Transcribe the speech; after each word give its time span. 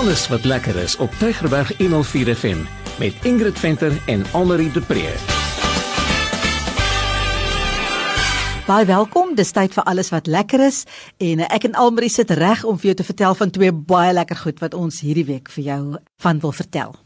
alles 0.00 0.28
wat 0.28 0.44
lekker 0.44 0.76
is 0.76 0.96
op 0.96 1.12
Tygerberg 1.18 1.76
104 1.76 2.36
FM 2.36 2.56
met 2.98 3.14
Ingrid 3.22 3.58
Venter 3.58 3.92
en 4.06 4.24
Annelie 4.32 4.72
de 4.72 4.80
Pre. 4.80 5.12
Baie 8.66 8.86
welkom. 8.86 9.34
Dis 9.34 9.52
tyd 9.52 9.76
vir 9.76 9.84
alles 9.84 10.08
wat 10.08 10.26
lekker 10.26 10.64
is 10.64 10.86
en 11.18 11.44
ek 11.44 11.68
en 11.68 11.76
Almarie 11.76 12.08
sit 12.08 12.30
reg 12.30 12.64
om 12.64 12.80
vir 12.80 12.94
jou 12.94 12.96
te 13.02 13.08
vertel 13.10 13.36
van 13.42 13.52
twee 13.52 13.72
baie 13.72 14.16
lekker 14.16 14.40
goed 14.40 14.64
wat 14.64 14.74
ons 14.74 15.02
hierdie 15.04 15.26
week 15.28 15.52
vir 15.52 15.64
jou 15.68 15.82
van 16.24 16.40
wil 16.40 16.56
vertel. 16.56 16.96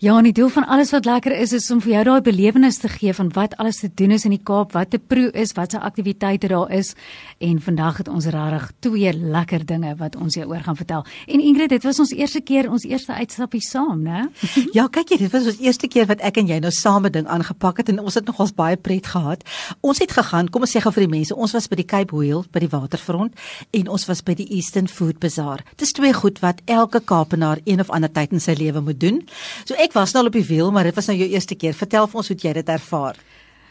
Ja, 0.00 0.14
en 0.16 0.24
die 0.24 0.32
doel 0.32 0.48
van 0.48 0.64
alles 0.64 0.94
wat 0.94 1.04
lekker 1.04 1.34
is 1.36 1.50
is 1.52 1.66
om 1.70 1.80
vir 1.84 1.90
jou 1.92 2.02
daai 2.08 2.22
belewenis 2.24 2.78
te 2.80 2.88
gee 2.88 3.12
van 3.12 3.28
wat 3.36 3.52
alles 3.60 3.82
te 3.82 3.88
doen 4.00 4.14
is 4.16 4.22
in 4.24 4.32
die 4.32 4.40
Kaap, 4.40 4.70
wat 4.72 4.88
te 4.94 4.96
proe 4.96 5.26
is, 5.36 5.50
wat 5.58 5.74
se 5.74 5.80
aktiwiteite 5.84 6.48
daar 6.48 6.70
is. 6.72 6.94
En 7.44 7.58
vandag 7.60 7.98
het 8.00 8.08
ons 8.08 8.24
regtig 8.32 8.70
twee 8.80 9.12
lekker 9.12 9.66
dinge 9.68 9.92
wat 9.98 10.16
ons 10.16 10.38
jou 10.38 10.46
oor 10.48 10.62
gaan 10.64 10.78
vertel. 10.78 11.04
En 11.28 11.42
Ingrid, 11.44 11.68
dit 11.68 11.84
was 11.84 12.00
ons 12.00 12.14
eerste 12.16 12.40
keer 12.40 12.70
ons 12.72 12.86
eerste 12.88 13.12
uitstappie 13.12 13.60
saam, 13.60 14.00
né? 14.06 14.22
Ja, 14.78 14.86
kyk 14.88 15.12
jy, 15.12 15.18
dit 15.26 15.34
was 15.34 15.50
ons 15.52 15.60
eerste 15.60 15.88
keer 15.92 16.08
wat 16.08 16.24
ek 16.24 16.40
en 16.40 16.48
jy 16.48 16.62
nou 16.64 16.72
saam 16.72 17.04
'n 17.04 17.12
ding 17.12 17.28
aangepak 17.28 17.84
het 17.84 17.92
en 17.92 18.00
ons 18.00 18.16
het 18.16 18.24
nogals 18.24 18.56
baie 18.56 18.80
pret 18.80 19.04
gehad. 19.04 19.44
Ons 19.82 20.00
het 20.00 20.16
gegaan, 20.16 20.48
kom 20.48 20.64
ons 20.64 20.72
sê 20.72 20.80
gou 20.80 20.92
vir 20.96 21.04
die 21.04 21.12
mense, 21.18 21.36
ons 21.36 21.52
was 21.52 21.68
by 21.68 21.76
die 21.76 21.84
Cape 21.84 22.16
Wheel 22.16 22.46
by 22.52 22.60
die 22.60 22.72
waterfront 22.72 23.36
en 23.70 23.88
ons 23.88 24.08
was 24.08 24.24
by 24.24 24.32
die 24.32 24.48
Eastern 24.48 24.88
Food 24.88 25.20
Bazaar. 25.20 25.60
Dis 25.76 25.92
twee 25.92 26.12
goed 26.12 26.40
wat 26.40 26.64
elke 26.64 27.00
Kaapenaar 27.04 27.60
een 27.66 27.80
of 27.80 27.90
ander 27.90 28.08
tyd 28.08 28.32
in 28.32 28.40
sy 28.40 28.56
lewe 28.56 28.80
moet 28.80 29.00
doen. 29.00 29.20
So 29.66 29.74
ek 29.74 29.89
was 29.92 30.12
nou 30.12 30.26
op 30.26 30.32
die 30.32 30.46
wiel, 30.46 30.70
maar 30.70 30.84
dit 30.84 30.94
was 30.94 31.06
nou 31.06 31.18
jou 31.18 31.28
eerste 31.28 31.54
keer. 31.54 31.74
Vertel 31.74 32.06
vir 32.06 32.16
ons 32.22 32.28
hoe 32.28 32.36
jy 32.36 32.52
dit 32.52 32.68
ervaar. 32.68 33.16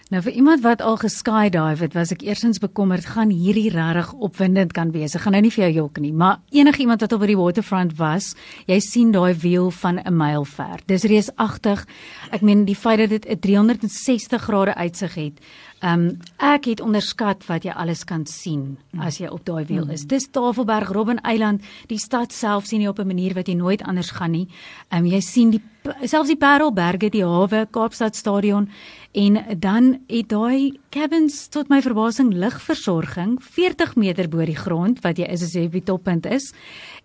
Nou 0.09 0.23
vir 0.25 0.39
iemand 0.41 0.63
wat 0.65 0.81
al 0.81 0.95
geskydive 0.97 1.83
het, 1.85 1.93
was 1.93 2.09
ek 2.09 2.23
eersins 2.25 2.57
bekommerd 2.57 3.05
gaan 3.11 3.29
hierdie 3.29 3.67
regtig 3.69 4.07
opwindend 4.17 4.71
kan 4.73 4.89
wees. 4.89 5.13
Ek 5.13 5.21
gaan 5.21 5.35
nou 5.37 5.41
nie 5.45 5.51
vir 5.53 5.67
jou 5.67 5.83
jok 5.83 5.99
nie, 6.01 6.09
maar 6.09 6.39
enige 6.49 6.81
iemand 6.81 7.05
wat 7.05 7.13
op 7.13 7.25
die 7.29 7.37
waterfront 7.37 7.93
was, 7.99 8.31
jy 8.65 8.79
sien 8.81 9.11
daai 9.13 9.37
wiel 9.37 9.69
van 9.69 10.01
'n 10.01 10.17
myl 10.17 10.45
ver. 10.49 10.81
Dis 10.87 11.05
reusagtig. 11.05 11.85
Ek 12.31 12.41
meen 12.41 12.65
die 12.65 12.75
feit 12.75 12.97
dat 12.97 13.09
dit 13.09 13.25
'n 13.29 13.39
360 13.39 14.41
grade 14.41 14.73
uitsig 14.73 15.13
het. 15.13 15.37
Ehm 15.79 16.09
um, 16.09 16.17
ek 16.37 16.65
het 16.65 16.81
onderskat 16.81 17.45
wat 17.47 17.63
jy 17.63 17.71
alles 17.71 18.03
kan 18.03 18.25
sien 18.27 18.77
as 18.99 19.17
jy 19.21 19.29
op 19.31 19.45
daai 19.45 19.63
wiel 19.65 19.89
is. 19.89 20.03
Dis 20.05 20.27
Tafelberg, 20.27 20.91
Robben 20.91 21.21
Eiland, 21.23 21.63
die 21.87 21.99
stad 21.99 22.33
self 22.35 22.65
sien 22.65 22.81
jy 22.81 22.87
op 22.87 22.99
'n 22.99 23.07
manier 23.07 23.33
wat 23.33 23.47
jy 23.47 23.55
nooit 23.55 23.81
anders 23.83 24.11
gaan 24.11 24.31
nie. 24.31 24.47
Ehm 24.89 25.05
um, 25.05 25.11
jy 25.11 25.21
sien 25.21 25.51
die 25.51 25.61
selfs 26.03 26.29
die 26.29 26.37
Parelberge, 26.39 27.09
die 27.09 27.25
hawe, 27.25 27.65
Kaapstad 27.71 28.15
stadion 28.15 28.69
en 29.17 29.39
dan 29.57 30.03
het 30.07 30.27
daai 30.29 30.77
cabins 30.93 31.47
tot 31.49 31.69
my 31.71 31.79
verbasing 31.81 32.29
ligversorging 32.37 33.39
40 33.41 33.95
meter 33.97 34.29
bo 34.29 34.45
die 34.45 34.57
grond 34.57 34.99
wat 35.01 35.17
jy 35.17 35.25
is 35.33 35.43
as 35.47 35.55
jy 35.57 35.65
op 35.65 35.77
die 35.77 35.85
toppunt 35.85 36.27
is. 36.29 36.51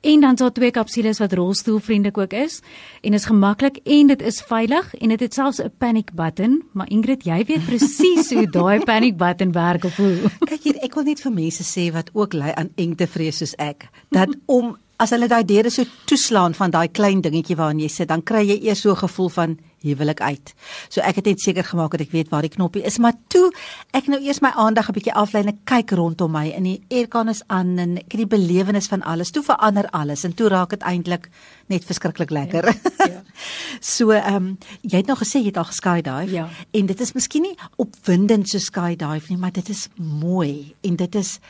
En 0.05 0.21
dan 0.21 0.37
so 0.37 0.51
twee 0.53 0.71
kapsules 0.75 1.21
wat 1.23 1.33
rolstoelvriendelik 1.33 2.19
ook 2.19 2.37
is 2.37 2.61
en 3.01 3.17
is 3.17 3.25
gemaklik 3.31 3.81
en 3.85 4.13
dit 4.13 4.23
is 4.23 4.43
veilig 4.45 4.93
en 5.01 5.15
dit 5.15 5.21
het 5.21 5.35
selfs 5.35 5.63
'n 5.63 5.73
panic 5.79 6.13
button, 6.13 6.63
maar 6.73 6.91
Ingrid, 6.91 7.25
jy 7.25 7.45
weet 7.45 7.65
presies 7.71 8.33
hoe 8.33 8.51
daai 8.69 8.87
panic 8.89 9.19
button 9.21 9.53
werk 9.53 9.85
of 9.85 9.97
hoe. 9.97 10.31
Kyk 10.49 10.63
hier, 10.69 10.81
ek 10.85 10.97
wil 10.99 11.09
net 11.11 11.23
vir 11.25 11.35
mense 11.35 11.67
sê 11.67 11.91
wat 11.95 12.11
ook 12.15 12.37
ly 12.39 12.55
aan 12.55 12.73
engtevrees 12.81 13.43
soos 13.43 13.55
ek, 13.63 13.89
dat 14.15 14.33
om 14.47 14.75
as 15.05 15.13
hulle 15.13 15.29
daai 15.29 15.45
deure 15.45 15.71
so 15.73 15.85
toeslaan 16.09 16.57
van 16.57 16.73
daai 16.73 16.89
klein 16.89 17.21
dingetjie 17.25 17.59
waarin 17.61 17.83
jy 17.83 17.91
sit, 17.93 18.09
dan 18.09 18.25
kry 18.25 18.45
jy 18.49 18.59
eers 18.65 18.81
so 18.85 18.93
'n 18.93 19.03
gevoel 19.05 19.29
van 19.29 19.59
hier 19.85 19.99
wil 20.01 20.09
ek 20.09 20.21
uit. 20.25 20.55
So 20.89 21.03
ek 21.05 21.21
het 21.21 21.27
net 21.29 21.41
seker 21.45 21.65
gemaak 21.65 21.93
dat 21.93 22.07
ek 22.07 22.13
weet 22.13 22.31
waar 22.33 22.43
die 22.43 22.53
knoppie 22.53 22.85
is, 22.89 22.99
maar 22.99 23.13
toe 23.29 23.51
ek 23.93 24.09
nou 24.09 24.21
eers 24.21 24.41
my 24.41 24.51
aandag 24.57 24.89
'n 24.89 24.97
bietjie 24.97 25.13
aflei 25.13 25.45
en 25.45 25.59
kyk 25.65 25.91
rondom 25.91 26.33
my 26.33 26.51
en 26.57 26.63
die 26.63 26.81
aircon 26.91 27.29
is 27.29 27.43
aan 27.49 27.79
en 27.79 27.99
ek 27.99 28.13
het 28.13 28.21
die 28.25 28.33
belewenis 28.37 28.89
van 28.89 29.03
alles, 29.03 29.31
toe 29.31 29.43
verander 29.43 29.87
alles 29.93 30.25
en 30.25 30.35
toe 30.35 30.49
raak 30.49 30.71
dit 30.71 30.83
eintlik 30.83 31.29
net 31.69 31.85
verskriklik 31.85 32.31
lekker. 32.31 32.65
Ja. 32.65 33.07
ja. 33.07 33.23
so 33.81 34.11
ehm 34.11 34.37
um, 34.37 34.59
jy 34.81 34.97
het 34.97 35.07
nou 35.07 35.17
gesê 35.17 35.39
jy 35.39 35.53
het 35.53 35.57
al 35.57 35.69
geskydive 35.69 36.33
ja. 36.33 36.49
en 36.73 36.87
dit 36.87 37.01
is 37.01 37.13
miskien 37.13 37.43
nie 37.43 37.57
opwindend 37.77 38.49
so 38.49 38.59
skydive 38.59 39.29
nie, 39.29 39.39
maar 39.39 39.53
dit 39.53 39.69
is 39.69 39.89
mooi 39.97 40.75
en 40.83 40.97
dit 40.97 41.15
is 41.15 41.41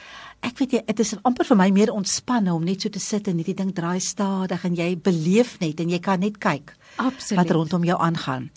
ek 0.44 0.60
weet 0.60 0.76
jy 0.76 0.82
dit 0.86 1.02
is 1.04 1.14
amper 1.24 1.48
vir 1.48 1.58
my 1.58 1.68
meer 1.74 1.92
ontspanne 1.94 2.52
om 2.54 2.64
net 2.64 2.84
so 2.84 2.92
te 2.92 3.02
sit 3.02 3.28
en 3.30 3.40
hierdie 3.40 3.56
ding 3.56 3.72
draai 3.76 4.00
stadig 4.04 4.64
en 4.68 4.76
jy 4.78 4.90
beleef 4.96 5.56
net 5.62 5.80
en 5.80 5.92
jy 5.92 6.00
kan 6.04 6.20
net 6.20 6.38
kyk 6.42 6.74
Absoluut. 6.96 7.40
wat 7.40 7.50
rondom 7.56 7.84
jou 7.84 7.96
aangaan. 8.00 8.50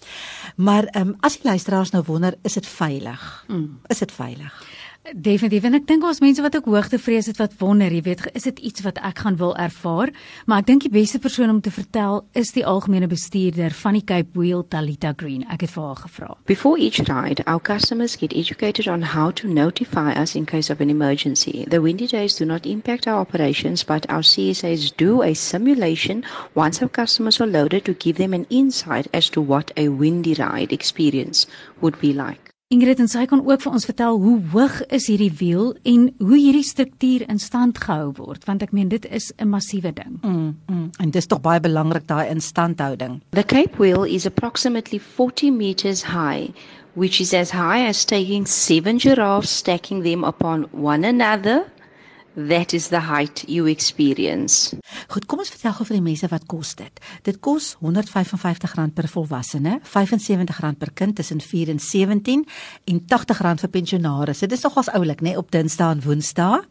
Maar 0.55 0.89
ehm 0.93 1.13
um, 1.13 1.15
as 1.25 1.39
die 1.39 1.49
luisteraars 1.49 1.91
nou 1.95 2.03
wonder, 2.05 2.35
is 2.43 2.53
dit 2.53 2.67
veilig? 2.67 3.23
Mm. 3.47 3.79
Is 3.89 4.03
dit 4.03 4.11
veilig? 4.11 4.53
Definitief 5.15 5.63
en 5.63 5.77
ek 5.77 5.85
dink 5.87 6.03
ons 6.03 6.17
mense 6.19 6.43
wat 6.43 6.55
ook 6.57 6.65
hoogtevrees 6.67 7.29
het 7.29 7.37
wat 7.39 7.53
wonder, 7.61 7.93
jy 7.95 8.01
weet, 8.03 8.25
is 8.35 8.43
dit 8.49 8.57
iets 8.59 8.83
wat 8.83 8.97
ek 9.07 9.21
gaan 9.23 9.37
wil 9.39 9.53
ervaar? 9.55 10.11
Maar 10.51 10.65
ek 10.65 10.67
dink 10.67 10.83
die 10.83 10.91
beste 10.91 11.21
persoon 11.23 11.53
om 11.53 11.61
te 11.63 11.71
vertel 11.71 12.25
is 12.35 12.51
die 12.51 12.65
algemene 12.67 13.07
bestuurder 13.07 13.71
van 13.71 13.95
die 13.95 14.03
Cape 14.03 14.35
Wheel 14.35 14.65
Talita 14.67 15.13
Green. 15.15 15.45
Ek 15.47 15.63
het 15.63 15.71
vir 15.71 15.85
haar 15.85 16.01
gevra. 16.01 16.35
Before 16.51 16.75
each 16.75 16.99
ride, 17.07 17.45
our 17.47 17.61
customers 17.61 18.17
get 18.19 18.35
educated 18.35 18.89
on 18.91 19.05
how 19.13 19.31
to 19.39 19.47
notify 19.47 20.11
us 20.11 20.35
in 20.35 20.43
case 20.43 20.73
of 20.73 20.83
an 20.83 20.91
emergency. 20.91 21.63
The 21.69 21.79
windy 21.79 22.07
days 22.11 22.35
do 22.35 22.43
not 22.43 22.67
impact 22.67 23.07
our 23.07 23.21
operations, 23.23 23.85
but 23.87 24.09
our 24.09 24.27
CSAs 24.27 24.91
do 24.97 25.23
a 25.23 25.33
simulation 25.33 26.25
once 26.53 26.81
our 26.81 26.91
customers 26.91 27.39
are 27.39 27.47
loaded 27.47 27.85
to 27.85 27.93
give 27.93 28.17
them 28.17 28.33
an 28.33 28.45
insight 28.49 29.07
as 29.13 29.29
to 29.29 29.41
what 29.41 29.71
a 29.77 29.87
windy 29.87 30.33
ride 30.33 30.73
experience 30.73 31.47
would 31.79 31.95
be 32.01 32.11
like. 32.11 32.56
Ingrid 32.67 32.99
en 32.99 33.07
sy 33.07 33.21
kan 33.31 33.39
ook 33.47 33.61
vir 33.63 33.75
ons 33.77 33.85
vertel 33.87 34.17
hoe 34.19 34.33
hoog 34.51 34.73
is 34.91 35.05
hierdie 35.07 35.31
wiel 35.39 35.69
en 35.87 36.01
hoe 36.19 36.35
hierdie 36.35 36.65
struktuur 36.67 37.23
in 37.31 37.37
stand 37.39 37.77
gehou 37.79 38.09
word 38.17 38.43
want 38.43 38.65
ek 38.65 38.73
meen 38.75 38.89
dit 38.91 39.05
is 39.07 39.29
'n 39.39 39.47
massiewe 39.47 39.93
ding. 39.95 40.17
Mm, 40.19 40.49
mm. 40.67 40.89
En 40.99 41.09
dis 41.15 41.27
tog 41.31 41.39
baie 41.39 41.61
belangrik 41.63 42.07
daai 42.11 42.27
instandhouding. 42.27 43.21
The 43.31 43.43
Cape 43.47 43.79
Wheel 43.79 44.03
is 44.03 44.25
approximately 44.25 44.99
40 44.99 45.51
meters 45.51 46.03
high, 46.11 46.51
which 46.93 47.21
is 47.21 47.33
as 47.33 47.51
high 47.51 47.87
as 47.87 48.03
taking 48.03 48.45
seven 48.45 48.99
giraffes 48.99 49.55
stacking 49.63 50.03
them 50.03 50.25
upon 50.25 50.67
one 50.73 51.07
another 51.07 51.63
that 52.37 52.73
is 52.73 52.87
the 52.87 52.99
height 52.99 53.43
you 53.47 53.65
experience. 53.65 54.75
Goed, 55.07 55.25
kom 55.25 55.41
ons 55.41 55.49
vertel 55.49 55.73
gou 55.73 55.87
vir 55.89 55.97
die 55.97 56.05
mense 56.05 56.29
wat 56.29 56.45
kos 56.49 56.75
dit. 56.77 57.01
Dit 57.25 57.39
kos 57.41 57.73
R155 57.81 58.93
per 58.93 59.09
volwassene, 59.09 59.79
R75 59.81 60.77
per 60.77 60.93
kind 60.93 61.17
tussen 61.17 61.41
4 61.41 61.73
en 61.73 61.81
17 61.81 62.45
en 62.93 63.01
R80 63.01 63.65
vir 63.65 63.73
pensionaars. 63.73 64.45
Dit 64.45 64.53
is 64.53 64.65
nogals 64.67 64.93
oulik, 64.93 65.25
né, 65.25 65.33
op 65.37 65.51
Dinsdae 65.51 65.97
en 65.97 66.05
Woensdae. 66.05 66.61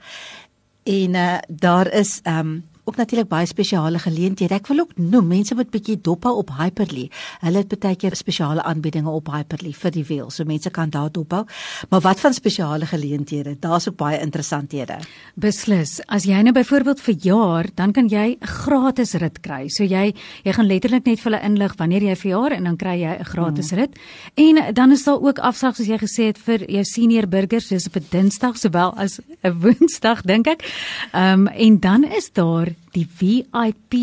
En 0.87 1.19
uh, 1.19 1.38
daar 1.49 1.91
is 1.93 2.21
ehm 2.22 2.56
um, 2.56 2.65
ook 2.87 2.97
natuurlik 2.97 3.29
baie 3.29 3.47
spesiale 3.47 3.99
geleenthede. 3.99 4.55
Ek 4.55 4.69
wil 4.71 4.85
ook 4.85 4.93
noem 4.97 5.27
mense 5.27 5.55
wat 5.59 5.73
bietjie 5.75 5.99
dophou 6.01 6.37
op 6.39 6.53
Hyperly. 6.57 7.09
Hulle 7.43 7.63
het 7.65 7.75
baie 7.83 7.99
keer 7.99 8.15
spesiale 8.17 8.63
aanbiedinge 8.63 9.11
op 9.11 9.31
Hyperly 9.35 9.73
vir 9.75 9.95
die 9.95 10.05
wiel. 10.07 10.31
So 10.31 10.47
mense 10.47 10.71
kan 10.71 10.91
daar 10.95 11.11
dophou. 11.11 11.45
Maar 11.91 12.05
wat 12.05 12.23
van 12.23 12.35
spesiale 12.35 12.87
geleenthede? 12.87 13.57
Daar's 13.61 13.89
ook 13.89 13.97
baie 13.99 14.21
interessanthede. 14.23 15.01
Beslis. 15.35 15.99
As 16.07 16.29
jy 16.31 16.39
nou 16.47 16.55
byvoorbeeld 16.55 17.03
verjaar, 17.03 17.71
dan 17.75 17.93
kan 17.93 18.09
jy 18.09 18.37
'n 18.41 18.47
gratis 18.47 19.15
rit 19.15 19.41
kry. 19.41 19.69
So 19.69 19.85
jy 19.85 20.15
jy 20.45 20.53
gaan 20.53 20.67
letterlik 20.67 21.05
net 21.07 21.21
vir 21.21 21.33
hulle 21.33 21.43
inlig 21.43 21.75
wanneer 21.77 22.03
jy 22.03 22.17
verjaar 22.17 22.53
en 22.53 22.65
dan 22.65 22.77
kry 22.77 23.01
jy 23.01 23.19
'n 23.19 23.25
gratis 23.25 23.71
hmm. 23.71 23.79
rit. 23.79 23.99
En 24.35 24.75
dan 24.75 24.93
is 24.93 25.05
daar 25.05 25.21
ook 25.21 25.39
afslag 25.39 25.77
soos 25.77 25.87
jy 25.87 25.99
gesê 25.99 26.27
het 26.27 26.39
vir 26.39 26.71
jou 26.71 26.85
senior 26.85 27.27
burgers, 27.27 27.69
dis 27.69 27.87
op 27.87 27.97
'n 27.97 28.07
Dinsdag 28.11 28.57
sowel 28.57 28.95
as 28.97 29.21
'n 29.43 29.59
Woensdag 29.63 30.23
dink 30.23 30.47
ek. 30.47 30.63
Ehm 31.13 31.47
um, 31.47 31.47
en 31.47 31.81
dan 31.81 32.05
is 32.05 32.33
daar 32.33 32.75
die 32.97 33.06
VIP 33.06 33.94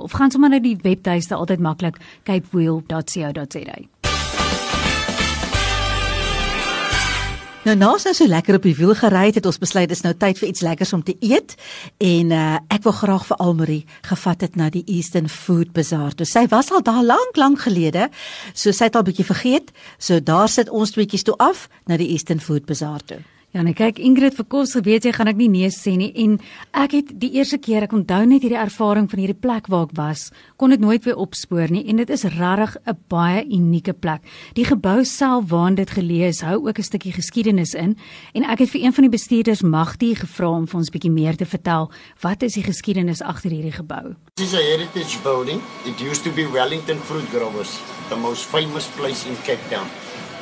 of 0.01 0.13
gaan 0.13 0.31
sommer 0.31 0.51
na 0.51 0.59
die 0.59 0.77
webtuiste 0.83 1.35
altyd 1.35 1.61
maklik 1.61 1.97
capewheel.co.za. 2.25 3.98
Nou 7.69 7.75
naas 7.77 8.07
nou 8.07 8.15
so 8.17 8.25
lekker 8.25 8.57
op 8.57 8.65
die 8.65 8.73
wiel 8.79 8.95
gery 8.97 9.27
het, 9.27 9.37
het 9.37 9.47
ons 9.51 9.59
besluit 9.61 9.91
dis 9.91 10.01
nou 10.01 10.15
tyd 10.17 10.39
vir 10.41 10.49
iets 10.49 10.63
lekkers 10.65 10.95
om 10.97 11.03
te 11.05 11.13
eet 11.21 11.53
en 12.01 12.33
uh, 12.33 12.57
ek 12.73 12.87
wil 12.87 12.97
graag 12.97 13.27
vir 13.29 13.43
Almarie 13.45 13.83
gevat 14.09 14.47
het 14.47 14.57
na 14.57 14.71
die 14.73 14.87
Eastern 14.89 15.29
Food 15.29 15.75
Bazaar. 15.77 16.17
Toe 16.17 16.25
sy 16.25 16.47
was 16.49 16.73
al 16.73 16.81
daar 16.87 17.05
lank 17.05 17.37
lank 17.37 17.67
gelede, 17.67 18.09
so 18.57 18.73
sy 18.73 18.89
het 18.89 18.97
al 18.97 19.05
bietjie 19.05 19.29
vergeet. 19.29 19.75
So 20.01 20.17
daar 20.17 20.49
sit 20.49 20.73
ons 20.73 20.97
tweetjies 20.97 21.29
toe 21.29 21.37
af 21.37 21.67
na 21.85 22.01
die 22.01 22.09
Eastern 22.15 22.41
Food 22.41 22.65
Bazaar 22.65 23.05
toe. 23.05 23.21
Ja, 23.57 23.63
nee, 23.65 23.73
kyk 23.73 23.97
Ingrid 24.05 24.35
vir 24.37 24.45
kos 24.53 24.75
geweet 24.77 25.07
jy 25.09 25.11
gaan 25.17 25.31
ek 25.31 25.39
nie 25.41 25.47
nee 25.49 25.71
sê 25.73 25.95
nie 25.97 26.11
en 26.21 26.35
ek 26.77 26.93
het 26.99 27.13
die 27.17 27.31
eerste 27.39 27.57
keer 27.57 27.87
ek 27.87 27.95
onthou 27.97 28.19
net 28.29 28.43
hierdie 28.45 28.59
ervaring 28.61 29.07
van 29.09 29.23
hierdie 29.23 29.39
plek 29.41 29.71
waar 29.73 29.87
ek 29.87 29.95
was, 29.97 30.27
kon 30.61 30.75
dit 30.75 30.83
nooit 30.85 31.01
weer 31.09 31.17
opspoor 31.17 31.73
nie 31.73 31.81
en 31.89 32.03
dit 32.03 32.13
is 32.13 32.27
regtig 32.29 32.77
'n 32.85 32.97
baie 33.09 33.47
unieke 33.49 33.95
plek. 33.97 34.21
Die 34.53 34.69
gebou 34.69 35.01
self 35.05 35.49
waarin 35.49 35.81
dit 35.81 35.89
geleë 35.89 36.29
is, 36.29 36.43
hou 36.45 36.69
ook 36.69 36.79
'n 36.79 36.83
stukkie 36.83 37.13
geskiedenis 37.13 37.73
in 37.73 37.97
en 38.35 38.45
ek 38.45 38.59
het 38.59 38.71
vir 38.71 38.85
een 38.85 38.93
van 38.93 39.09
die 39.09 39.17
bestuurders 39.17 39.63
Magtie 39.63 40.15
gevra 40.15 40.51
om 40.51 40.67
vir 40.67 40.79
ons 40.79 40.91
bietjie 40.91 41.11
meer 41.11 41.37
te 41.37 41.47
vertel 41.47 41.91
wat 42.21 42.43
is 42.43 42.53
die 42.53 42.69
geskiedenis 42.69 43.23
agter 43.23 43.51
hierdie 43.51 43.73
gebou. 43.73 44.15
This 44.37 44.53
is 44.53 44.61
a 44.61 44.63
heritage 44.63 45.17
building. 45.25 45.63
It 45.87 45.99
used 46.01 46.23
to 46.25 46.31
be 46.31 46.45
Wellington 46.45 46.99
Fruit 46.99 47.31
Growers, 47.31 47.81
the 48.11 48.17
most 48.17 48.45
famous 48.45 48.87
place 48.89 49.25
in 49.27 49.37
Cape 49.47 49.65
Town. 49.71 49.89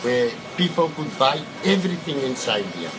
Where 0.02 0.30
people 0.56 0.88
could 0.96 1.12
buy 1.18 1.38
everything 1.64 2.18
inside 2.22 2.64
here. 2.76 2.90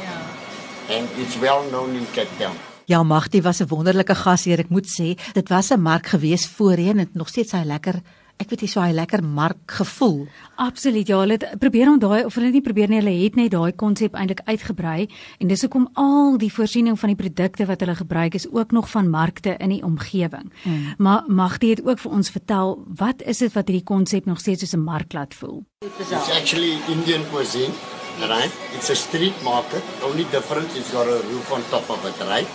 Yeah. 0.00 0.96
And 0.96 1.08
it's 1.16 1.36
well 1.38 1.62
known 1.70 1.96
in 1.96 2.06
Cape 2.12 2.32
Town. 2.38 2.56
Ja, 2.86 3.02
Magtie 3.02 3.42
was 3.42 3.60
'n 3.60 3.68
wonderlike 3.68 4.14
gasheer, 4.14 4.58
ek 4.58 4.68
moet 4.68 4.86
sê. 4.86 5.16
Dit 5.32 5.48
was 5.48 5.70
'n 5.70 5.80
mark 5.80 6.06
gewees 6.06 6.46
voorheen 6.46 6.98
en 6.98 7.08
nog 7.12 7.28
steeds 7.28 7.52
hy 7.52 7.62
lekker 7.64 8.02
ek 8.42 8.50
weet 8.50 8.64
nie 8.64 8.70
so 8.70 8.82
hy 8.82 8.92
lekker 8.94 9.22
mark 9.22 9.74
gevoel. 9.78 10.26
Absoluut. 10.62 11.08
Ja, 11.08 11.20
hulle 11.22 11.36
het 11.38 11.58
probeer 11.62 11.90
om 11.92 11.98
daai 12.02 12.24
of 12.24 12.34
hulle 12.38 12.50
nie 12.54 12.62
probeer 12.64 12.90
nie, 12.90 13.00
hulle 13.00 13.14
het 13.22 13.36
net 13.38 13.52
daai 13.54 13.72
konsep 13.78 14.16
eintlik 14.18 14.42
uitgebrei 14.48 15.06
en 15.38 15.50
dis 15.50 15.62
hoekom 15.62 15.88
al 16.00 16.38
die 16.42 16.50
voorsiening 16.52 16.98
van 16.98 17.12
die 17.12 17.18
produkte 17.18 17.66
wat 17.70 17.84
hulle 17.84 17.94
gebruik 17.98 18.34
is 18.38 18.48
ook 18.50 18.72
nog 18.72 18.90
van 18.90 19.10
markte 19.10 19.56
in 19.58 19.76
die 19.76 19.82
omgewing. 19.86 20.50
Hmm. 20.62 20.94
Maar 20.98 21.24
Magdi 21.28 21.70
het 21.74 21.84
ook 21.86 22.02
vir 22.02 22.12
ons 22.12 22.30
vertel, 22.30 22.76
wat 22.98 23.22
is 23.22 23.44
dit 23.44 23.52
wat 23.54 23.68
hierdie 23.68 23.86
konsep 23.86 24.26
nog 24.26 24.40
steeds 24.40 24.64
soos 24.64 24.74
'n 24.74 24.84
mark 24.84 25.12
laat 25.12 25.34
voel? 25.34 25.64
It's 25.98 26.12
actually 26.12 26.78
Indian 26.88 27.22
cuisine, 27.30 27.72
right? 28.20 28.52
It's 28.74 28.90
a 28.90 28.94
street 28.94 29.42
market. 29.42 29.82
Only 30.02 30.26
difference 30.30 30.78
is 30.78 30.90
got 30.90 31.06
a 31.06 31.20
roof 31.30 31.52
on 31.52 31.62
top 31.70 31.88
of 31.90 32.04
it, 32.04 32.18
right? 32.28 32.48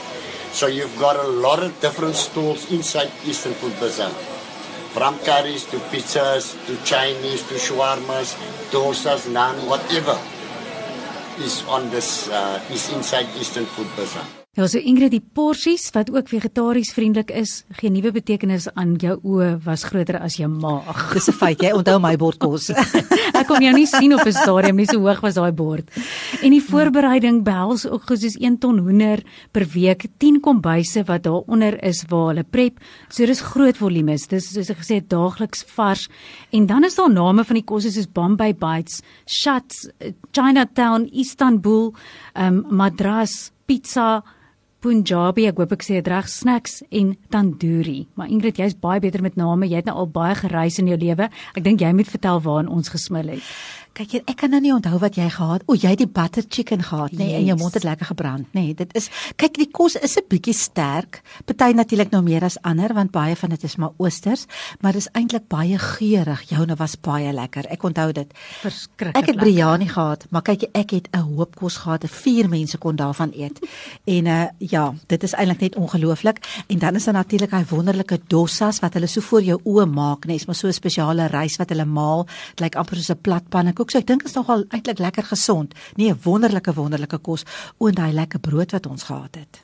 So 0.51 0.67
you've 0.67 0.97
got 0.99 1.15
a 1.15 1.27
lot 1.27 1.59
of 1.59 1.71
different 1.79 2.15
stalls 2.15 2.69
inside 2.71 3.11
Eastern 3.25 3.53
Food 3.53 3.79
Bazaar. 3.79 4.36
From 4.97 5.19
curries 5.19 5.63
to 5.65 5.77
pizzas 5.93 6.57
to 6.65 6.73
Chinese 6.83 7.43
to 7.43 7.53
shawarmas, 7.53 8.33
dosas, 8.73 9.29
naan, 9.29 9.53
whatever 9.69 10.17
is 11.45 11.61
on 11.67 11.87
this 11.91 12.27
uh, 12.29 12.59
is 12.71 12.89
inside 12.91 13.27
Eastern 13.37 13.67
Food 13.67 13.87
Bazaar. 13.95 14.36
Ja, 14.57 14.65
so 14.65 14.79
Ingrid, 14.81 15.11
die 15.13 15.21
porsies 15.21 15.83
wat 15.93 16.07
ook 16.09 16.31
vegetaries 16.31 16.89
vriendelik 16.89 17.29
is, 17.29 17.59
gee 17.77 17.91
nuwe 17.93 18.09
betekenis 18.15 18.63
aan 18.73 18.95
jou 18.97 19.11
oë 19.21 19.51
was 19.61 19.83
groter 19.85 20.15
as 20.17 20.39
jou 20.39 20.47
maag. 20.49 21.11
Dis 21.13 21.27
'n 21.29 21.37
feit, 21.37 21.61
jy 21.61 21.75
onthou 21.77 21.99
my 22.01 22.15
bordkos. 22.17 22.71
ek 23.39 23.45
kon 23.45 23.61
jou 23.61 23.73
nie 23.75 23.85
sien 23.85 24.15
op 24.17 24.25
'n 24.25 24.33
stadium 24.33 24.77
nie, 24.81 24.87
so 24.89 24.97
hoog 24.97 25.21
was 25.21 25.35
daai 25.35 25.51
bord. 25.51 25.85
En 26.41 26.49
die 26.49 26.61
voorbereiding 26.61 27.43
behels 27.43 27.85
ook 27.85 28.09
soos 28.09 28.33
1 28.33 28.57
ton 28.57 28.79
hoender 28.79 29.21
per 29.51 29.67
week, 29.75 30.07
10 30.17 30.41
kombuise 30.41 31.05
wat 31.05 31.29
daaronder 31.29 31.77
is 31.83 32.01
waar 32.09 32.33
hulle 32.33 32.43
prep. 32.43 32.79
So 33.09 33.27
dis 33.27 33.41
groot 33.41 33.77
volumes. 33.77 34.25
Dis 34.25 34.53
soos 34.53 34.71
ek 34.71 34.81
gesê 34.81 35.07
daagliks 35.07 35.65
vars. 35.75 36.09
En 36.49 36.65
dan 36.65 36.83
is 36.83 36.95
daar 36.95 37.13
name 37.13 37.45
van 37.45 37.53
die 37.53 37.63
kosse 37.63 37.91
soos 37.91 38.09
Bombay 38.09 38.55
Bites, 38.55 39.03
Shats, 39.27 39.87
Chinatown, 40.31 41.05
Istanbul, 41.13 41.93
um, 42.33 42.65
Madras, 42.71 43.51
pizza 43.67 44.23
Punjabi, 44.77 45.47
ek 45.49 45.57
hoop 45.57 45.71
ek 45.73 45.81
sê 45.81 45.95
dit 45.97 46.09
reg, 46.11 46.27
snacks 46.29 46.83
en 46.93 47.15
tandoori. 47.33 48.03
Maar 48.13 48.29
Ingrid, 48.29 48.59
jy's 48.61 48.75
baie 48.77 49.01
beter 49.01 49.23
met 49.25 49.37
name. 49.39 49.65
Jy 49.65 49.81
het 49.81 49.89
nou 49.89 49.95
al 50.03 50.11
baie 50.13 50.35
gereis 50.37 50.77
in 50.77 50.91
jou 50.91 50.97
lewe. 51.01 51.31
Ek 51.57 51.65
dink 51.65 51.81
jy 51.81 51.89
moet 51.97 52.11
vertel 52.11 52.43
waar 52.45 52.69
ons 52.69 52.93
gesmil 52.93 53.33
het. 53.33 53.47
Kyk 53.97 54.11
hier, 54.13 54.21
ek 54.29 54.37
kan 54.43 54.51
nou 54.53 54.59
nie 54.61 54.69
onthou 54.69 54.99
wat 55.01 55.15
jy 55.17 55.25
gehad. 55.33 55.63
O, 55.65 55.73
jy 55.73 55.89
het 55.95 56.01
die 56.03 56.05
butter 56.05 56.45
chicken 56.45 56.83
gehad, 56.85 57.15
nê? 57.15 57.17
Nee, 57.17 57.29
yes. 57.31 57.39
En 57.39 57.45
jou 57.49 57.57
mond 57.63 57.73
het 57.73 57.85
lekker 57.87 58.09
gebrand, 58.11 58.45
nê? 58.53 58.67
Nee, 58.67 58.75
dit 58.77 58.91
is 58.99 59.07
kyk, 59.41 59.55
die 59.57 59.69
kos 59.73 59.95
is 59.97 60.17
'n 60.17 60.25
bietjie 60.29 60.53
sterk. 60.53 61.21
Party 61.45 61.73
natuurlik 61.73 62.11
nou 62.11 62.21
meer 62.21 62.43
as 62.43 62.57
ander 62.61 62.93
want 62.93 63.11
baie 63.11 63.35
van 63.35 63.49
dit 63.49 63.63
is 63.63 63.75
maar 63.75 63.89
oosters, 63.97 64.45
maar 64.81 64.93
dit 64.93 65.01
is 65.01 65.09
eintlik 65.13 65.47
baie 65.47 65.77
geurig. 65.77 66.41
Joune 66.49 66.75
was 66.75 66.95
baie 66.95 67.33
lekker. 67.33 67.65
Ek 67.69 67.83
onthou 67.83 68.11
dit. 68.11 68.27
Verskriklik. 68.61 69.17
Ek 69.17 69.25
het 69.25 69.39
biryani 69.39 69.87
gehad, 69.87 70.25
maar 70.29 70.41
kyk, 70.41 70.69
ek 70.73 70.91
het 70.91 71.07
'n 71.13 71.33
hoop 71.33 71.55
kos 71.55 71.77
gehad. 71.77 72.05
Vier 72.05 72.49
mense 72.49 72.77
kon 72.77 72.95
daarvan 72.95 73.31
eet. 73.33 73.59
En 74.05 74.25
uh 74.25 74.45
ja, 74.59 74.93
dit 75.07 75.23
is 75.23 75.33
eintlik 75.33 75.59
net 75.59 75.75
ongelooflik. 75.75 76.37
En 76.67 76.79
dan 76.79 76.95
is 76.95 77.03
daar 77.03 77.13
natuurlik 77.13 77.51
hy 77.51 77.65
wonderlike 77.69 78.19
dossas 78.27 78.79
wat 78.79 78.93
hulle 78.93 79.07
so 79.07 79.21
voor 79.21 79.41
jou 79.41 79.59
oë 79.63 79.85
maak, 79.85 80.25
nê? 80.25 80.27
Nee, 80.27 80.35
is 80.35 80.45
maar 80.45 80.55
so 80.55 80.67
'n 80.67 80.73
spesiale 80.73 81.27
rys 81.27 81.57
wat 81.57 81.69
hulle 81.69 81.85
maal. 81.85 82.25
Dit 82.55 82.59
lyk 82.59 82.75
amper 82.75 82.95
soos 82.95 83.09
'n 83.09 83.21
platpan. 83.21 83.73
Ook 83.87 83.93
so 83.95 84.01
ek 84.03 84.07
dink 84.09 84.25
is 84.27 84.33
nogal 84.35 84.65
eintlik 84.75 84.99
lekker 84.99 85.23
gesond. 85.23 85.71
Nee, 85.95 86.11
wonderlike 86.25 86.73
wonderlike 86.75 87.21
kos 87.23 87.45
oor 87.79 87.93
daai 87.95 88.11
lekker 88.11 88.41
brood 88.43 88.73
wat 88.75 88.87
ons 88.91 89.05
gehad 89.07 89.37
het. 89.39 89.61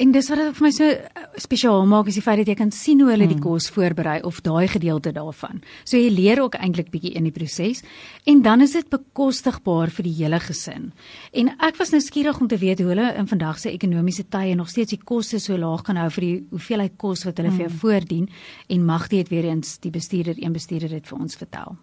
En 0.00 0.14
dis 0.14 0.28
wat 0.30 0.38
dit 0.40 0.54
vir 0.56 0.64
my 0.64 0.70
so 0.72 0.86
eh, 0.88 1.26
spesiaal 1.44 1.84
maak 1.90 2.08
is 2.08 2.16
die 2.16 2.22
feit 2.24 2.38
dat 2.40 2.48
jy 2.48 2.54
kan 2.56 2.70
sien 2.72 3.02
hoe 3.02 3.10
hulle 3.10 3.26
die 3.28 3.36
hmm. 3.36 3.44
kos 3.44 3.66
voorberei 3.74 4.22
of 4.24 4.38
daai 4.46 4.70
gedeelte 4.72 5.12
daarvan. 5.12 5.60
So 5.84 6.00
jy 6.00 6.08
leer 6.14 6.40
ook 6.40 6.56
eintlik 6.56 6.88
bietjie 6.94 7.12
in 7.18 7.28
die 7.28 7.34
proses 7.34 7.82
en 8.24 8.40
dan 8.46 8.64
is 8.64 8.72
dit 8.78 8.88
bekostigbaar 8.88 9.92
vir 9.98 10.08
die 10.08 10.14
hele 10.22 10.40
gesin. 10.46 10.88
En 11.36 11.52
ek 11.68 11.76
was 11.82 11.92
nou 11.92 12.00
skieurig 12.00 12.40
om 12.40 12.48
te 12.48 12.56
weet 12.62 12.80
hoe 12.80 12.94
hulle 12.94 13.10
in 13.20 13.28
vandag 13.28 13.60
se 13.60 13.74
ekonomiese 13.74 14.24
tye 14.32 14.56
nog 14.56 14.72
steeds 14.72 14.96
die 14.96 15.02
koste 15.12 15.42
so 15.44 15.60
laag 15.60 15.84
kan 15.84 16.00
hou 16.00 16.08
vir 16.16 16.24
die 16.24 16.38
hoeveelheid 16.54 16.96
kos 16.96 17.26
wat 17.28 17.36
hulle 17.36 17.52
hmm. 17.52 17.60
vir 17.60 17.66
jou 17.66 17.74
hmm. 17.74 17.84
voordien 17.84 18.32
en 18.72 18.88
mag 18.94 19.10
dit 19.12 19.28
weer 19.28 19.52
eens 19.52 19.76
die 19.84 19.92
bestuurder 19.92 20.40
een 20.40 20.56
bestuurder 20.56 20.96
dit 20.96 21.12
vir 21.12 21.20
ons 21.20 21.36
vertel. 21.36 21.76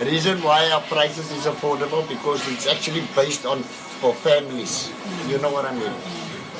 Reason 0.00 0.42
why 0.42 0.70
our 0.70 0.82
prices 0.90 1.30
is 1.30 1.46
affordable 1.46 2.02
because 2.08 2.42
it's 2.50 2.66
actually 2.66 3.06
based 3.14 3.46
on 3.46 3.62
for 4.02 4.12
families. 4.14 4.90
You 5.30 5.38
know 5.38 5.50
what 5.54 5.64
I 5.64 5.74
mean? 5.74 5.94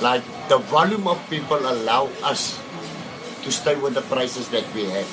Like 0.00 0.22
the 0.48 0.58
volume 0.58 1.08
of 1.08 1.18
people 1.28 1.58
allow 1.58 2.06
us 2.22 2.60
to 3.42 3.50
stay 3.50 3.74
with 3.74 3.94
the 3.94 4.06
prices 4.06 4.48
that 4.54 4.62
we 4.74 4.86
have. 4.94 5.10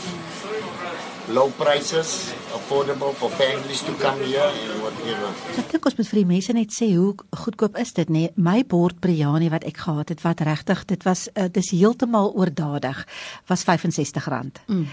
Low 1.30 1.50
prices, 1.50 2.34
affordable 2.54 3.14
for 3.14 3.30
families 3.30 3.82
to 3.86 3.94
come 3.98 4.22
here 4.22 4.46
and 4.46 4.82
whatever. 4.82 5.30
Ek 5.62 5.70
dink 5.74 5.86
ons 5.86 5.98
moet 5.98 6.10
vir 6.10 6.22
die 6.22 6.30
mense 6.30 6.54
net 6.58 6.74
sê 6.74 6.90
hoe 6.94 7.14
goedkoop 7.44 7.78
is 7.82 7.94
dit 7.98 8.10
nê? 8.10 8.26
Nee, 8.30 8.34
my 8.38 8.64
bord 8.66 8.98
biryani 9.02 9.52
wat 9.54 9.66
ek 9.70 9.78
gehad 9.86 10.10
het, 10.14 10.26
wat 10.26 10.42
regtig, 10.46 10.82
dit 10.90 11.06
was 11.06 11.28
uh, 11.34 11.46
dis 11.54 11.70
heeltemal 11.74 12.34
oordadig, 12.34 13.06
was 13.50 13.66
R65. 13.66 14.66
Mm 14.70 14.90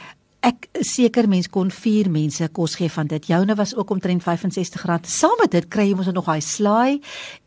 ek 0.46 0.68
seker 0.86 1.26
mens 1.30 1.48
kon 1.50 1.70
4 1.74 2.10
mense 2.12 2.46
kos 2.54 2.76
gee 2.78 2.90
van 2.92 3.08
dit. 3.10 3.28
Joune 3.30 3.56
was 3.58 3.74
ook 3.76 3.90
omtrent 3.90 4.22
R65. 4.22 5.08
Saam 5.10 5.34
met 5.40 5.50
dit 5.50 5.68
kry 5.72 5.88
jy 5.90 5.96
mos 5.98 6.10
nog 6.14 6.28
daai 6.30 6.42
slaai 6.44 7.00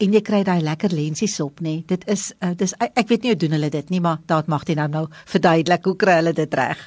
en 0.03 0.15
jy 0.15 0.21
kry 0.25 0.43
daai 0.47 0.59
lekker 0.65 0.93
lensiesop, 0.95 1.63
nê. 1.63 1.79
Dit 1.87 2.05
is 2.11 2.29
uh, 2.43 2.51
dis 2.57 2.75
ek, 2.79 2.95
ek 3.03 3.11
weet 3.11 3.23
nie 3.23 3.33
hoe 3.33 3.41
doen 3.45 3.57
hulle 3.57 3.71
dit 3.73 3.93
nie, 3.93 4.03
maar 4.03 4.19
daad 4.27 4.51
mag 4.51 4.65
dit 4.67 4.79
nou 4.79 4.87
nou 4.91 5.05
verduidelik 5.31 5.87
hoe 5.87 5.95
kry 5.99 6.19
hulle 6.19 6.35
dit 6.35 6.59
reg. 6.59 6.83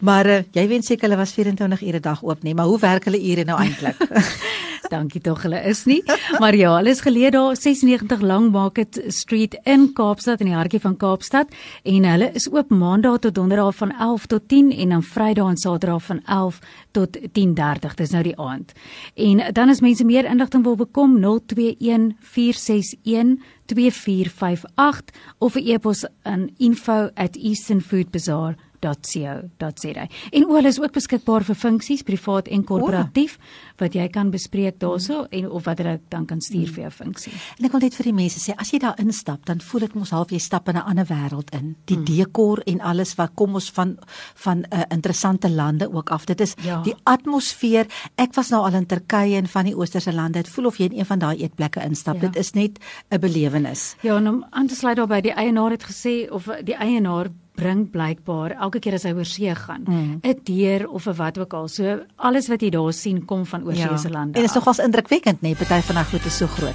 Maar 0.00 0.30
uh, 0.32 0.42
jy 0.56 0.66
weet 0.70 0.86
seker 0.88 1.08
hulle 1.08 1.20
was 1.20 1.34
24 1.36 1.86
ure 1.86 2.02
dag 2.02 2.22
oop, 2.24 2.42
nê, 2.42 2.56
maar 2.56 2.70
hoe 2.70 2.80
werk 2.82 3.06
hulle 3.10 3.20
ure 3.20 3.46
nou 3.46 3.58
eintlik? 3.62 4.00
Dankie 4.92 5.22
tog 5.24 5.40
hulle 5.46 5.56
is 5.68 5.84
nie. 5.88 6.02
Maar 6.42 6.56
ja, 6.56 6.74
hulle 6.76 6.90
is 6.92 7.00
geleë 7.04 7.30
daar 7.32 7.56
96 7.56 8.20
Langmarket 8.20 9.00
Street 9.08 9.56
in 9.64 9.92
Kaapstad 9.96 10.40
in 10.44 10.48
die 10.50 10.56
hartjie 10.56 10.80
van 10.82 10.96
Kaapstad 11.00 11.48
en 11.88 12.04
hulle 12.04 12.28
is 12.36 12.50
oop 12.52 12.68
Maandag 12.70 13.18
tot 13.24 13.34
Donderdag 13.34 13.74
van 13.78 13.92
11 13.96 14.26
tot 14.34 14.42
10 14.52 14.72
en 14.84 14.88
dan 14.96 15.02
Vrydag 15.02 15.48
en 15.48 15.56
Saterdag 15.56 16.02
van 16.10 16.20
11 16.24 16.58
tot 16.92 17.18
10:30. 17.38 17.94
Dis 17.96 18.10
nou 18.12 18.22
die 18.22 18.38
aand. 18.38 18.72
En 19.14 19.52
dan 19.52 19.68
as 19.68 19.80
mense 19.80 20.04
meer 20.04 20.24
inligting 20.28 20.64
wil 20.64 20.76
bekom 20.76 21.20
021 21.20 22.16
461 22.20 23.36
2458 23.66 25.14
of 25.38 25.54
'n 25.56 25.68
e-pos 25.72 26.06
aan 26.22 26.50
info@easternfoodbazaar.com 26.58 28.71
www.co.za. 28.82 30.06
En 30.30 30.46
oor 30.46 30.64
is 30.64 30.80
ook 30.80 30.92
beskikbaar 30.92 31.44
vir 31.46 31.58
funksies 31.58 32.02
privaat 32.06 32.48
en 32.52 32.64
korporatief 32.66 33.38
wat 33.80 33.94
jy 33.96 34.06
kan 34.12 34.30
bespreek 34.30 34.78
daarso 34.82 35.24
en 35.30 35.48
of 35.50 35.66
wat 35.66 35.82
hulle 35.82 35.96
dan 36.12 36.26
kan 36.26 36.40
stuur 36.40 36.70
vir 36.74 36.84
jou 36.84 36.92
funksie. 36.94 37.32
En 37.58 37.66
ek 37.66 37.74
wil 37.74 37.84
net 37.84 37.96
vir 37.98 38.10
die 38.10 38.16
mense 38.16 38.42
sê 38.42 38.54
as 38.58 38.72
jy 38.72 38.82
daar 38.82 38.98
instap, 39.02 39.44
dan 39.48 39.62
voel 39.62 39.86
dit 39.86 39.96
mos 39.98 40.12
half 40.14 40.32
jy 40.34 40.38
stap 40.42 40.68
in 40.68 40.76
'n 40.76 40.86
ander 40.86 41.06
wêreld 41.06 41.50
in. 41.52 41.76
Die 41.86 41.96
hmm. 41.96 42.04
dekor 42.04 42.62
en 42.66 42.80
alles 42.80 43.14
wat 43.14 43.34
kom 43.34 43.54
ons 43.54 43.70
van 43.70 43.98
van 44.34 44.58
'n 44.58 44.66
uh, 44.72 44.80
eh, 44.80 44.86
interessante 44.90 45.50
lande 45.50 45.92
ook 45.92 46.10
af. 46.10 46.24
Dit 46.24 46.40
is 46.40 46.54
ja. 46.62 46.82
die 46.82 46.94
atmosfeer. 47.04 47.86
Ek 48.16 48.34
was 48.34 48.50
nou 48.50 48.62
al 48.64 48.74
in 48.74 48.86
Turkye 48.86 49.36
en 49.36 49.46
van 49.46 49.64
die 49.64 49.76
oosterse 49.76 50.12
lande. 50.12 50.42
Dit 50.42 50.48
voel 50.48 50.66
of 50.66 50.76
jy 50.76 50.84
in 50.84 50.98
een 50.98 51.06
van 51.06 51.18
daai 51.18 51.42
eetplekke 51.42 51.82
instap. 51.82 52.14
Ja. 52.14 52.20
Dit 52.20 52.36
is 52.36 52.52
net 52.52 52.78
'n 53.10 53.18
belewenis. 53.18 53.96
Ja, 54.02 54.16
en 54.16 54.28
om 54.28 54.46
aan 54.50 54.66
te 54.66 54.74
sluit 54.74 54.96
daarby, 54.96 55.20
die 55.20 55.32
eienaar 55.34 55.70
het 55.70 55.84
gesê 55.84 56.30
of 56.30 56.48
die 56.64 56.74
eienaar 56.74 57.30
bring 57.54 57.90
blykbaar 57.90 58.56
elke 58.60 58.78
keer 58.78 58.94
as 58.94 59.04
hy 59.04 59.12
oor 59.12 59.28
see 59.28 59.54
gaan 59.54 59.84
'n 59.84 60.20
mm. 60.22 60.44
deur 60.44 60.88
of 60.88 61.06
'n 61.06 61.16
wat 61.16 61.38
ook 61.38 61.54
al. 61.54 61.68
So 61.68 62.00
alles 62.16 62.48
wat 62.48 62.60
jy 62.60 62.70
daar 62.70 62.92
sien 62.92 63.24
kom 63.24 63.46
van 63.46 63.64
oorsee 63.64 63.98
se 63.98 64.10
lande. 64.10 64.38
En 64.38 64.42
dit 64.42 64.50
is 64.50 64.54
nogals 64.54 64.78
indrukwekkend, 64.78 65.40
nê, 65.42 65.52
nee, 65.52 65.54
party 65.54 65.80
van 65.86 65.94
daai 65.94 66.06
goed 66.06 66.24
is 66.24 66.36
so 66.36 66.46
groot. 66.46 66.74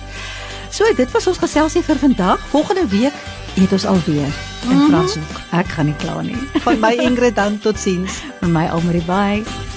So, 0.72 0.84
dit 0.96 1.12
was 1.12 1.28
ons 1.28 1.38
geselsie 1.38 1.82
vir 1.82 1.96
vandag. 1.96 2.40
Volgende 2.52 2.88
week 2.92 3.14
eet 3.56 3.72
ons 3.72 3.86
alweer 3.86 4.28
in 4.28 4.70
mm 4.70 4.78
-hmm. 4.78 4.88
Franshoek. 4.90 5.42
Ek 5.52 5.68
gaan 5.68 5.86
nie 5.86 5.96
kla 5.96 6.22
nie. 6.22 6.38
Van 6.62 6.80
my 6.80 6.94
Ingrid 6.94 7.36
dan 7.36 7.60
totsiens. 7.60 8.22
Van 8.42 8.52
my 8.52 8.68
Almarie 8.68 9.06
bye. 9.06 9.77